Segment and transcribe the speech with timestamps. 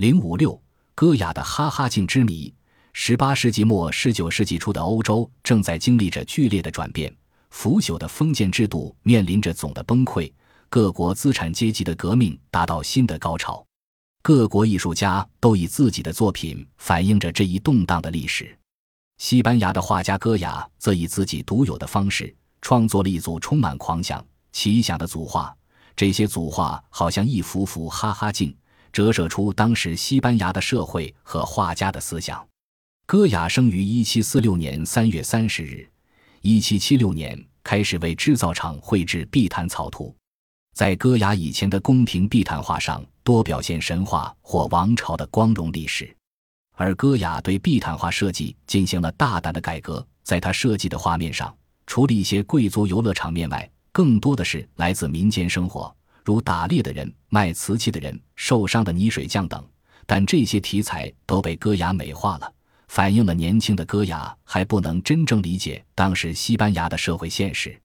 [0.00, 0.58] 零五六，
[0.94, 2.50] 戈雅的哈哈镜之谜。
[2.94, 7.14] 十八世纪末、十九世纪初的欧洲正在经历着剧烈的转变，
[7.50, 10.32] 腐朽的封建制度面临着总的崩溃，
[10.70, 13.62] 各国资产阶级的革命达到新的高潮。
[14.22, 18.58] 各国艺术家都以自己的作品反映着这一动荡的历史。
[19.18, 25.54] 西班牙的画家戈雅则以自己独有的方式创作了一组充满狂想、奇想的组画。
[25.94, 28.56] 这些组画好像一幅幅哈哈镜，
[28.92, 32.46] 折射出当时西班牙的社会和画家的思想。
[33.06, 35.90] 戈雅生于1746年3月30日
[36.42, 40.14] ，1776年开始为制造厂绘制地毯草图。
[40.74, 46.16] 在戈雅以前的宫廷地毯画上，多表现神话或王朝的光荣历史，
[46.76, 50.06] 而戈雅对地毯画设计进行了大胆的改革。
[50.22, 51.52] 在他设计的画面上，
[51.86, 55.92] 除了一些贵族游乐场面外，更多的是来自民间生活，
[56.30, 59.60] 如打猎的人、卖瓷器的人、受伤的泥水匠等。
[60.06, 62.54] 但这些题材都被戈雅美化了，
[62.86, 67.76] 反映了年轻的戈雅还不能真正理解当时西班牙的社会现实。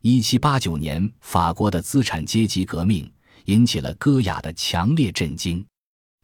[0.00, 3.12] 一七八九年，法国的资产阶级革命
[3.44, 5.62] 引起了戈雅的强烈震惊。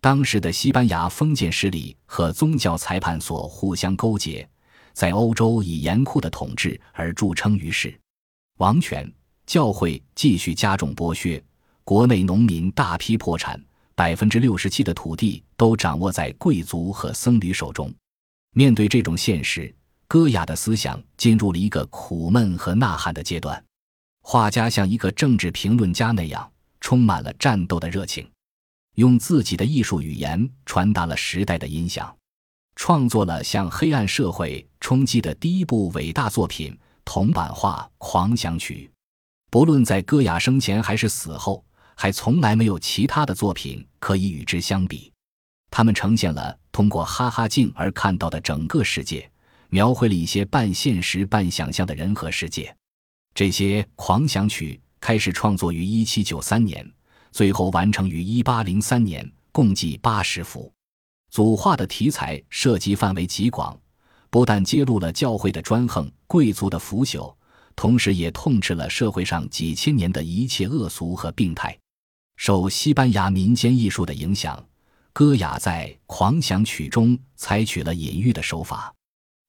[0.00, 4.48] 当时的西班牙封建势力和宗教裁判所互相勾结，
[4.94, 7.94] 在欧洲以严酷的统治而著称于世。
[8.58, 9.10] 王权、
[9.47, 11.42] 教会继续加重剥削，
[11.89, 13.58] 国内农民大批破产，
[13.94, 17.91] 百分之六十七的土地都掌握在贵族和僧侣手中。
[18.55, 19.75] 面对这种现实，
[20.06, 23.64] 戈雅的思想进入了一个苦闷和呐喊的阶段。
[24.20, 28.31] 画家像一个政治评论家那样，充满了战斗的热情，
[28.97, 32.14] 用自己的艺术语言传达了时代的音响，
[32.77, 38.91] 创作了向黑暗社会冲击的第一部伟大作品——铜版画《狂想曲》。
[39.50, 41.64] 不论在戈雅生前还是死后，
[42.00, 45.12] 还从来没有其他的作品可以与之相比。
[45.68, 49.28] 他们呈现了通过哈哈镜而看到的整个世界，
[49.68, 52.72] 描绘了一些半现实半想象的人和世界。
[53.34, 56.92] 这些狂想曲开始创作于1793年，
[57.32, 60.72] 最后完成于1803年，共计八十幅。
[61.32, 63.76] 组画的题材涉及范围极广，
[64.31, 67.34] 不但揭露了教会的专横、贵族的腐朽，
[67.75, 71.76] 同时也痛斥了社会上几千年的一切恶俗和病态。
[72.38, 74.65] 受西班牙民间艺术的影响，
[75.12, 78.94] 戈雅在狂想曲中采取了隐喻的手法，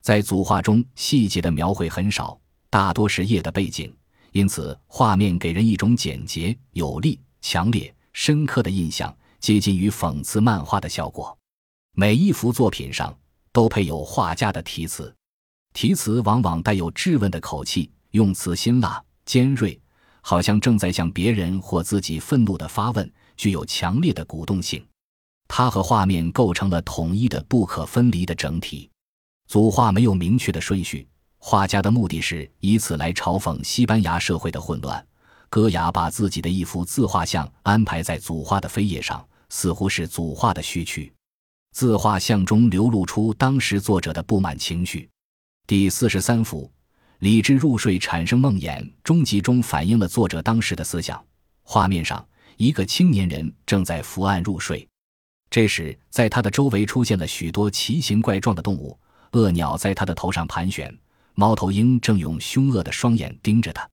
[0.01, 2.37] 在组画中细节的描绘很少。
[2.67, 3.95] 大多是夜的背景，
[4.31, 11.37] 因此画面给人一种简洁、有力、强烈、深刻的印象，接近于讽刺漫画的效果。
[11.93, 13.15] 每一幅作品上
[13.51, 15.15] 都配有画家的题词，
[15.73, 19.79] 题词往往带有质问的口气，用词辛辣、尖锐，
[20.21, 24.85] 好像正在向别人或自己愤怒的发问，具有强烈的鼓动性。
[25.47, 28.89] 它和画面构成了统一的、不可分离的整体。
[29.47, 31.07] 组画没有明确的顺序。
[31.41, 35.03] 画家的目的是以此来嘲讽西班牙社会的混乱。
[35.49, 41.11] 戈雅把自己的一幅自画像安排在组画的扉页上，似乎是组画的序曲。
[41.71, 45.09] 自画像中流露出当时作者的不满情绪。
[45.65, 46.65] 第四十三幅
[47.19, 51.21] 《理智入睡产生梦魇》终极中反映了作者当时的思想。
[51.63, 52.25] 画面上，
[52.55, 54.87] 一个青年人正在伏案入睡，
[55.49, 58.97] 这时在他的周围出现了许多奇形怪状的动物，
[59.33, 60.97] 恶鸟在他的头上盘旋。
[61.35, 63.87] 猫头鹰正用凶恶的双眼盯着他，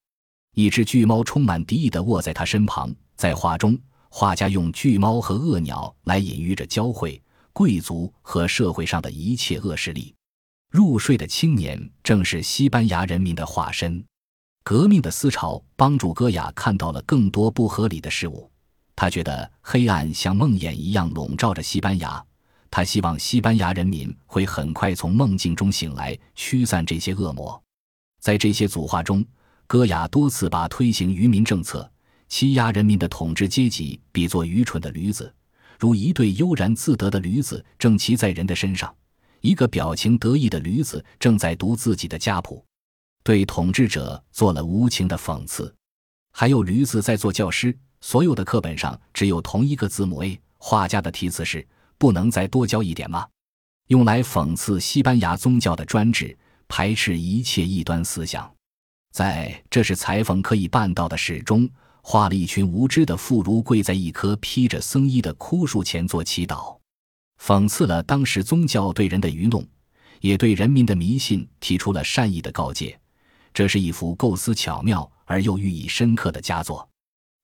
[0.55, 2.95] 一只巨猫充满敌意地卧在他身旁。
[3.17, 3.77] 在画中，
[4.09, 7.21] 画家用巨猫和恶鸟来隐喻着教会、
[7.53, 10.15] 贵族和社会上的一切恶势力。
[10.71, 14.05] 入睡的青年正是西班牙人民的化身。
[14.63, 18.51] 革命的思潮帮助戈雅看到了更多不合理的事物，
[18.95, 22.23] 他觉得黑暗像梦魇一样笼罩着西班牙。
[22.69, 27.63] 他希望西班牙人民会很快从梦境中醒来，驱散这些恶魔。
[28.21, 29.25] 在这些组画中，
[29.69, 31.89] 戈雅多次把推行愚民政策、
[32.29, 35.33] 欺压人民的统治阶级比作愚蠢的驴子，
[35.79, 38.93] 如一对悠然自得的驴子正骑在人的身上，
[39.41, 42.65] 一个表情得意的驴子正在读自己的家谱，
[43.23, 45.75] 对统治者做了无情的讽刺。
[46.33, 50.41] 还有驴子在做教师，所有的课本上只有同一个字母 A。
[50.59, 51.67] 画家的题词是。
[51.99, 53.27] 不能再多教一点吗？
[53.87, 56.37] 用来讽刺西班牙宗教的专制，
[56.69, 58.55] 排斥一切异端思想。
[59.13, 61.67] 在这是裁缝可以办到的事中，
[62.03, 66.77] 画了一群无知的妇孺跪在一棵披着僧衣的枯树前做祈祷，
[67.41, 69.67] 讽刺了当时宗教对人的愚弄，
[70.21, 72.99] 也对人民的迷信提出了善意的告诫。
[73.53, 76.89] 这是一幅构思巧妙而又寓意深刻的佳作。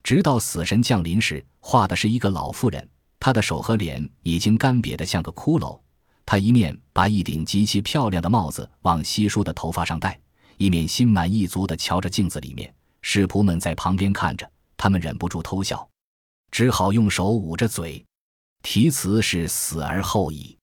[0.02, 2.88] 直到死神降临时，画的是一个老妇人。
[3.20, 5.78] 她的手和脸已经干瘪得像个骷髅。
[6.26, 10.18] 她一面把一顶极其漂亮的帽子往稀疏的头发上戴，
[10.56, 12.74] 一面心满意足地瞧着镜子里面。
[13.00, 15.88] 侍仆们在旁边看着，他们忍不住偷笑，
[16.50, 18.04] 只好用手捂着嘴。
[18.62, 20.56] 题词是“死而后已”。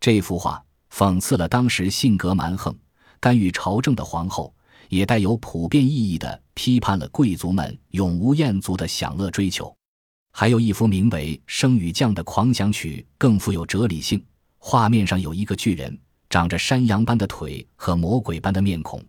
[0.00, 0.62] 这幅画
[0.92, 2.76] 讽刺了当时性格蛮横、
[3.20, 4.54] 干预朝政的皇后，
[4.88, 9.74] 也带有普遍意义的批判了贵族们永无厌足的享乐追求。
[10.32, 14.22] 还有一幅名为《生与降》的狂想曲，更富有哲理性。
[14.58, 15.98] 画面上有一个巨人，
[16.28, 19.02] 长着山羊般的腿和魔鬼般的面孔，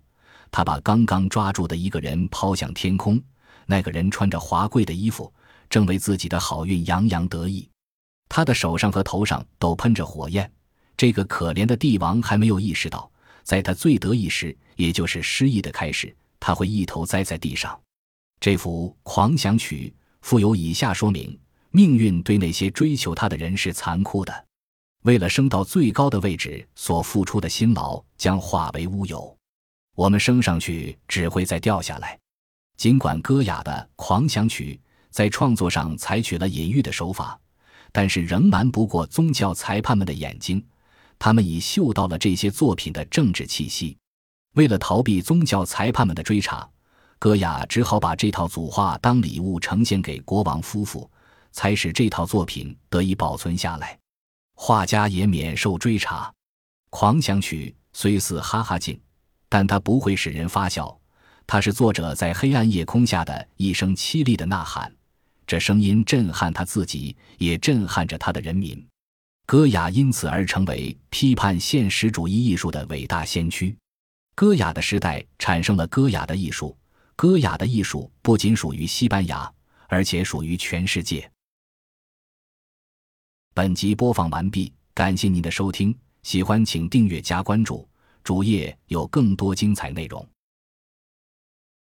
[0.51, 3.21] 他把刚刚抓住的一个人抛向天空。
[3.65, 5.31] 那个人穿着华贵的衣服，
[5.69, 7.67] 正为自己的好运洋洋得意。
[8.29, 10.49] 他的手上和头上都喷着火焰。
[10.95, 13.09] 这个可怜的帝王还没有意识到，
[13.43, 17.79] 在他最得意时，也就是失意的开始，他会一头栽在地上。
[18.39, 21.39] 这幅狂想曲附有以下说明：
[21.71, 24.45] 命运对那些追求他的人是残酷的。
[25.03, 29.37] 为了升到最高的位置，所付出的辛劳将化为乌有。
[29.95, 32.19] 我们升上去，只会再掉下来。
[32.75, 34.79] 尽管歌雅的狂想曲
[35.09, 37.39] 在创作上采取了隐喻的手法，
[37.97, 40.63] 但是仍瞒不过宗教裁判们的眼睛。
[41.17, 43.97] 他们已嗅到了这些作品的政治气息。
[44.53, 46.69] 为了逃避宗教裁判们的追查，
[47.17, 51.09] 戈雅只好把这套组画当礼物呈现给国王夫妇，
[51.51, 53.97] 才使这套作品得以保存下来。
[54.53, 56.31] 画家也免受追查。
[56.91, 59.01] 狂想曲虽似哈哈镜，
[59.49, 60.95] 但它不会使人发笑。
[61.47, 64.93] 它是作者在黑暗夜空下的一声凄厉的呐喊，
[65.47, 68.85] 这声音震撼他自己，也震撼着他的人民。
[69.45, 73.73] 歌雅因此而成为批判现实主义艺术的伟大先驱。
[74.35, 76.77] 歌雅的时代产生了歌雅的艺术。
[77.15, 79.51] 歌雅的艺术不仅属于西班牙，
[79.87, 81.31] 而且属于全世界。
[83.55, 87.87] 本集播放完毕，感谢您的收听，喜欢请订阅加关注，
[88.21, 90.23] 主页有更多精彩内容。